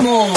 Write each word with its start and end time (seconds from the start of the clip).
も。 0.00 0.32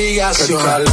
Obligación. 0.00 0.84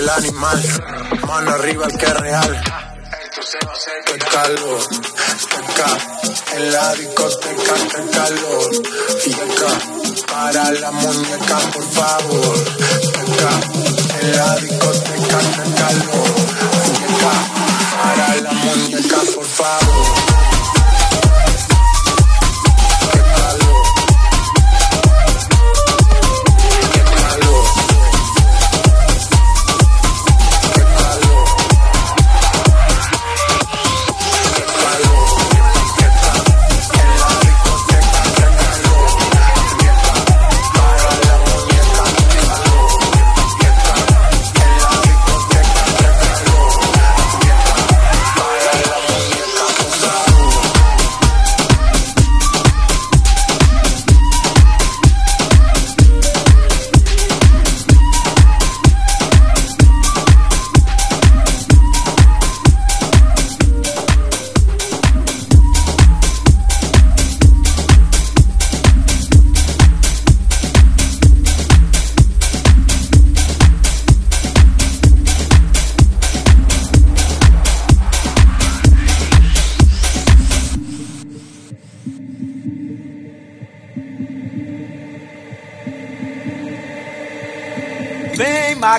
El 0.00 0.08
animal. 0.08 0.62
Mano 1.26 1.50
arriba 1.50 1.86
el 1.86 1.98
que 1.98 2.06
es 2.06 2.14
real. 2.14 2.62
Que 4.06 4.18
calor. 4.18 4.80
Acá 5.58 5.90
en 6.56 6.72
la 6.72 6.94
discoteca 6.94 7.74
que 7.74 8.10
calor. 8.16 8.70
Y 9.26 9.32
acá 9.34 9.72
para 10.26 10.70
la 10.72 10.90
muñeca 10.90 11.58
por 11.72 11.84
favor. 11.92 12.56
Acá 13.22 13.52
en 14.20 14.36
la 14.36 14.56
discoteca 14.56 15.38
que 15.54 15.66
calor. 15.80 16.30
Y 16.86 17.04
acá 17.12 17.34
para 18.02 18.36
la 18.36 18.52
muñeca 18.52 19.18
por 19.34 19.44
favor. 19.44 20.19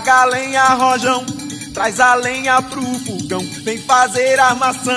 Taca 0.01 0.21
a 0.21 0.25
lenha, 0.25 0.63
rojão, 0.69 1.23
traz 1.75 1.99
a 1.99 2.15
lenha 2.15 2.59
pro 2.59 2.81
fogão, 2.81 3.39
vem 3.63 3.77
fazer 3.77 4.39
armação. 4.39 4.95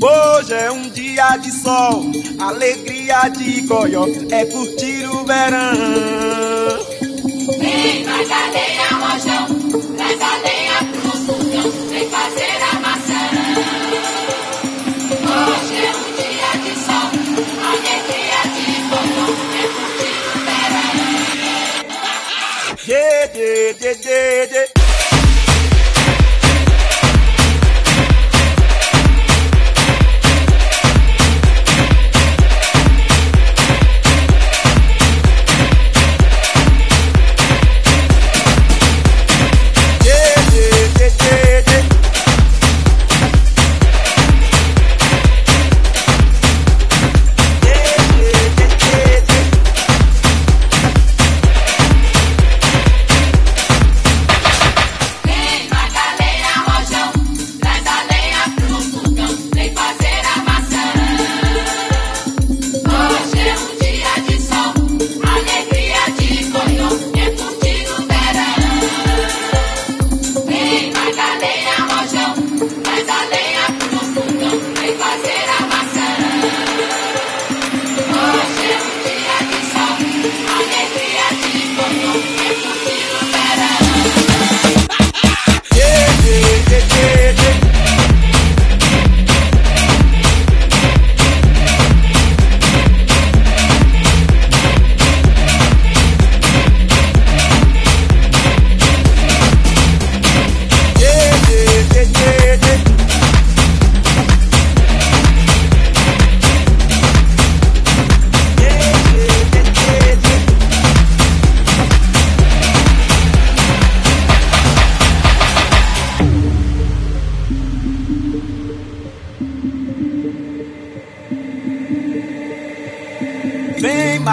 Hoje 0.00 0.54
é 0.54 0.70
um 0.70 0.88
dia 0.90 1.36
de 1.38 1.50
sol, 1.50 2.04
alegria 2.38 3.28
de 3.30 3.62
goió, 3.62 4.06
é 4.30 4.44
curtir 4.44 5.04
o 5.08 5.24
verão. 5.24 5.72
Vem, 7.58 8.04
traz 8.04 8.30
a 8.30 8.46
lenha, 8.50 8.88
rojão, 8.90 9.48
traz 9.96 10.20
a 10.20 10.36
lenha 10.36 10.61
Yeah, 23.80 23.94
yeah, 24.04 24.44
yeah, 24.44 24.66
yeah, 24.76 24.81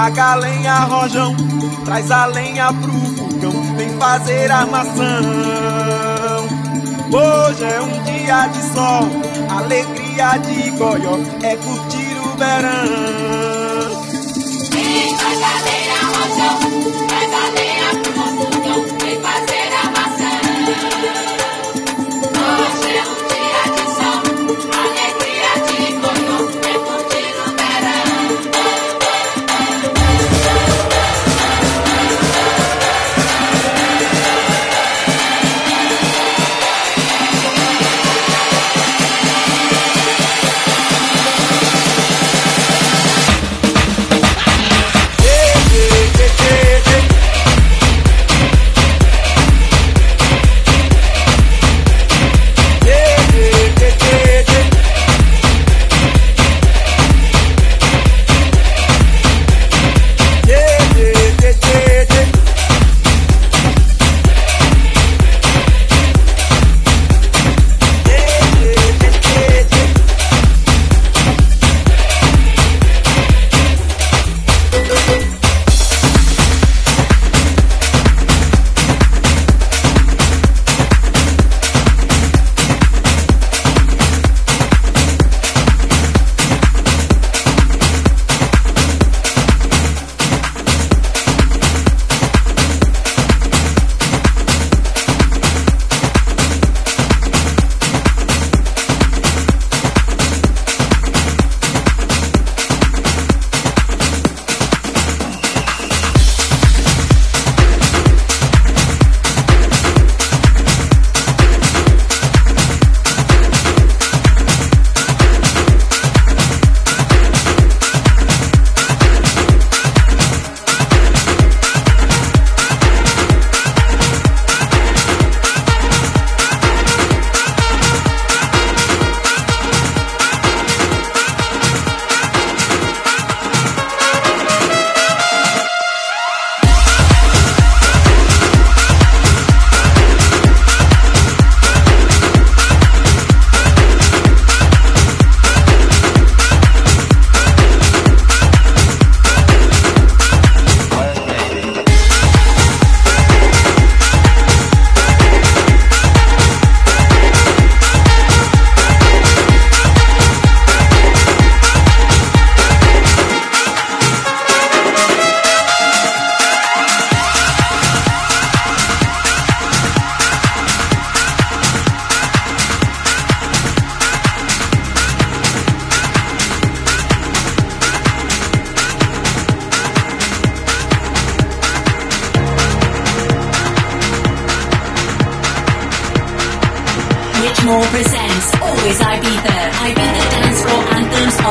Vem 0.10 0.16
Magalenha 0.16 0.80
Rojão, 0.86 1.36
traz 1.86 2.10
a 2.10 2.26
lenha 2.26 2.74
pro 2.74 2.92
fogão, 2.92 3.76
vem 3.76 3.90
fazer 4.00 4.52
armação. 4.52 5.04
Hoje 7.14 7.64
é 7.64 7.80
um 7.80 8.04
dia 8.04 8.48
de 8.48 8.62
sol, 8.74 9.08
alegria 9.56 10.38
de 10.40 10.72
goió, 10.72 11.16
é 11.44 11.56
curtir 11.58 12.18
o 12.26 12.38
verão. 12.38 13.69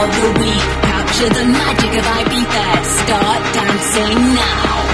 Of 0.04 0.10
the 0.22 0.40
week. 0.40 0.64
Capture 0.90 1.28
the 1.28 1.44
magic 1.44 1.92
of 1.98 2.04
Ibiza. 2.04 2.66
Start 2.84 3.54
dancing 3.54 4.18
now. 4.34 4.87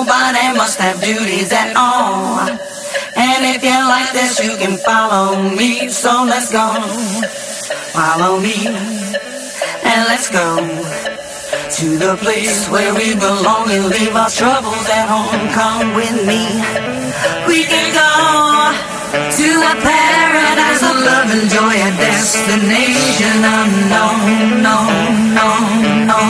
nobody 0.00 0.56
must 0.56 0.78
have 0.78 0.96
duties 1.00 1.52
at 1.52 1.76
all. 1.76 2.40
And 3.16 3.40
if 3.52 3.60
you 3.62 3.78
like 3.94 4.10
this, 4.12 4.40
you 4.40 4.56
can 4.56 4.78
follow 4.78 5.36
me. 5.58 5.88
So 5.88 6.24
let's 6.24 6.50
go. 6.50 6.66
Follow 7.92 8.40
me. 8.40 8.56
And 9.90 10.00
let's 10.08 10.28
go 10.30 10.48
to 11.76 11.86
the 12.04 12.16
place 12.24 12.68
where 12.72 12.94
we 12.94 13.14
belong 13.14 13.70
and 13.70 13.84
leave 13.92 14.14
our 14.16 14.30
troubles 14.30 14.86
at 14.88 15.06
home. 15.12 15.42
Come 15.52 15.94
with 16.00 16.16
me. 16.30 16.42
We 17.50 17.60
can 17.68 17.86
go 17.92 18.10
to 19.36 19.48
a 19.72 19.74
paradise 19.84 20.82
of 20.90 20.96
love 21.08 21.28
and 21.36 21.46
joy, 21.56 21.76
a 21.76 21.90
destination 22.00 23.38
unknown, 23.58 24.62
no, 24.64 24.76
no, 25.36 25.48
no, 26.08 26.20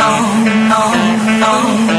no, 0.00 0.10
no, 0.72 0.82
no. 1.44 1.89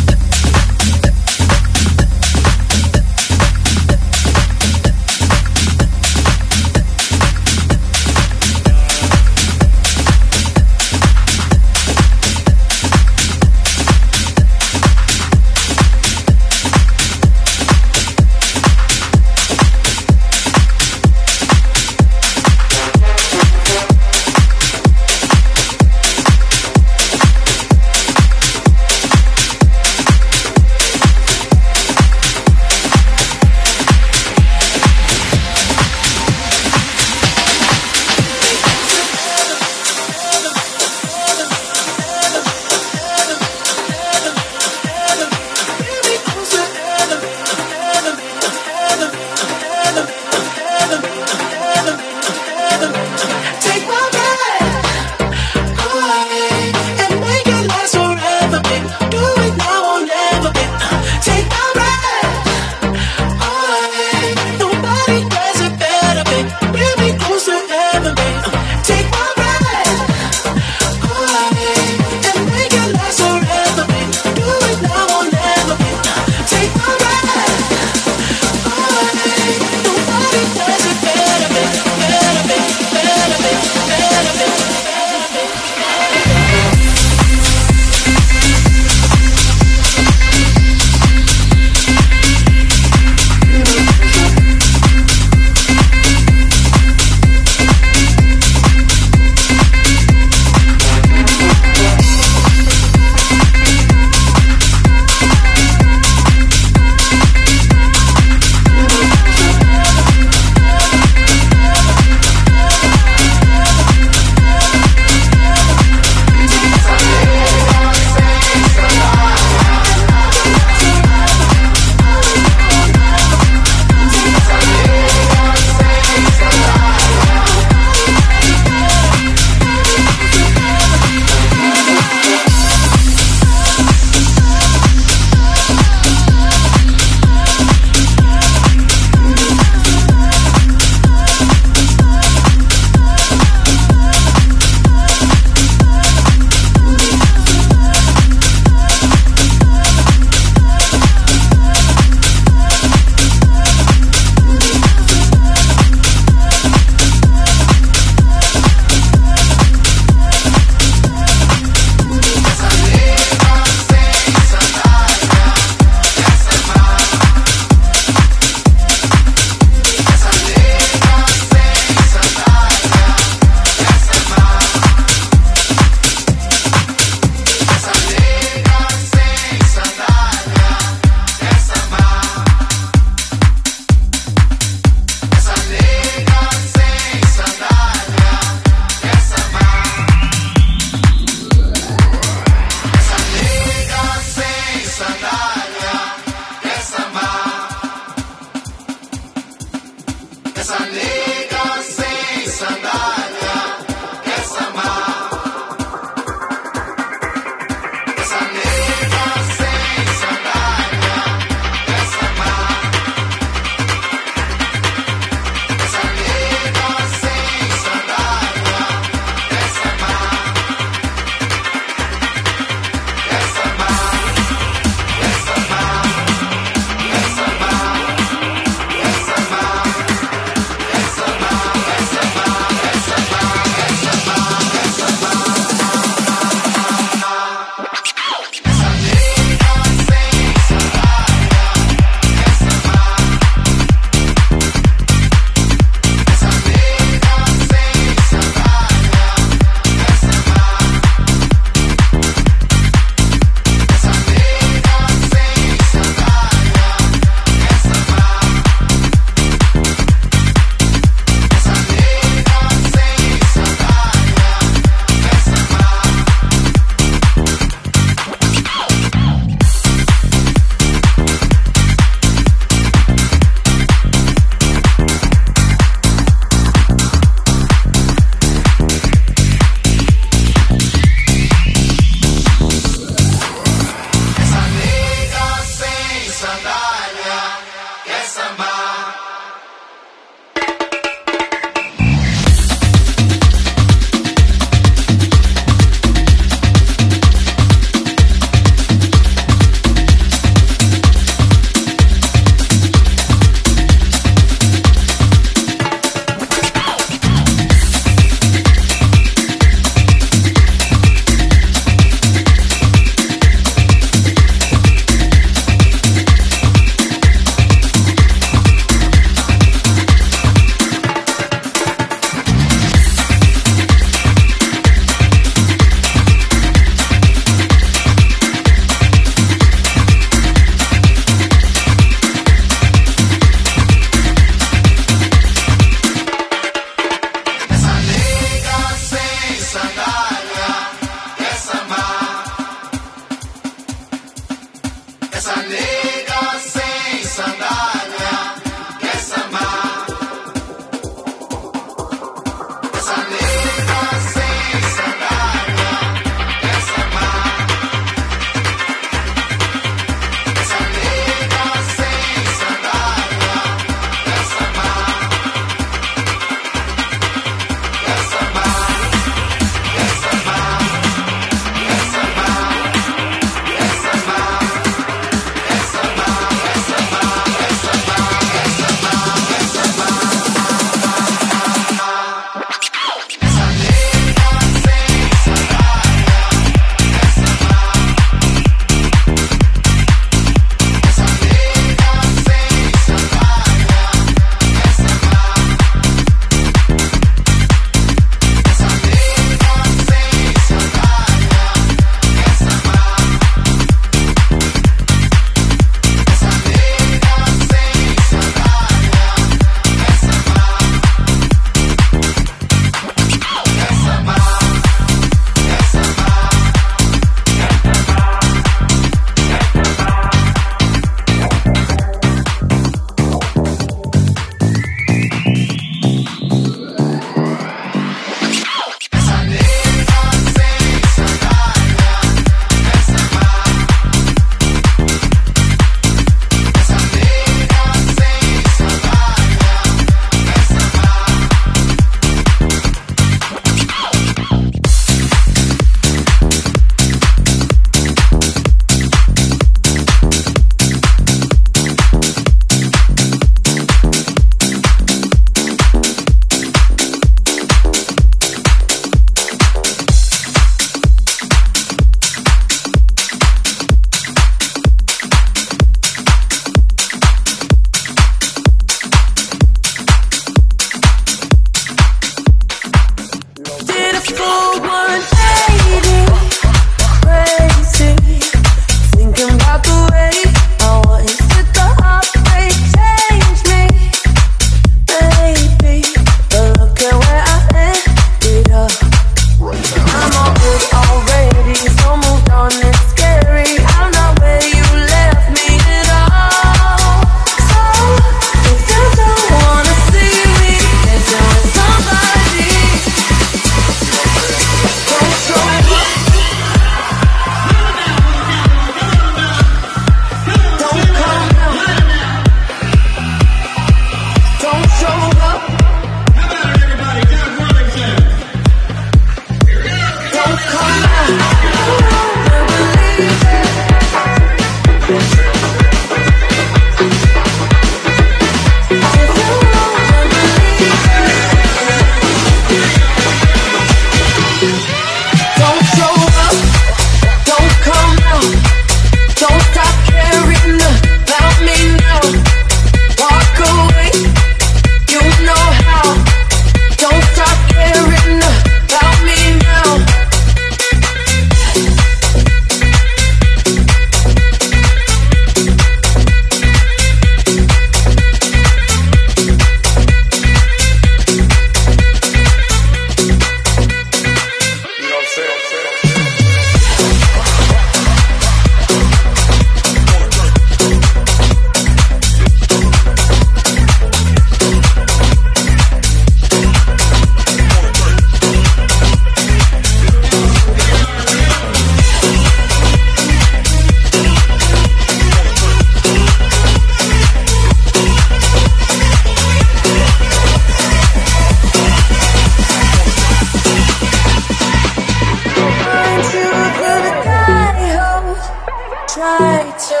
try 599.22 599.62
to 599.88 600.00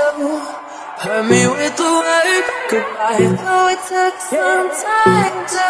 hurt 1.02 1.24
me 1.30 1.42
with 1.46 1.74
the 1.80 1.90
word 2.02 2.44
goodbye 2.70 3.22
Though 3.42 3.68
it 3.74 3.80
took 3.90 4.14
some 4.34 4.68
time 4.82 5.36
to 5.54 5.66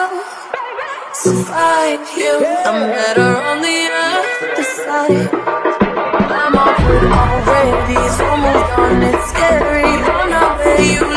survive 1.23 2.01
you. 2.17 2.35
I'm 2.69 2.81
better 2.97 3.31
on 3.49 3.57
the 3.61 3.79
other 4.05 4.67
side. 4.81 5.29
I'm 6.41 6.55
already 6.57 8.01
so 8.17 8.29
moved 8.45 8.73
on, 8.85 9.03
it's 9.11 9.25
scary. 9.31 9.93
I'm 10.17 10.31
not 10.31 10.59
where 10.59 10.81
you 10.95 11.12